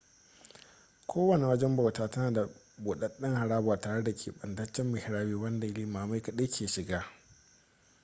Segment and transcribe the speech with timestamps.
[1.07, 6.67] kowane wajen bauta tana da budaden haraba tare da kebantaccen mihrabi wanda limamai kadai ke
[6.67, 7.05] shiga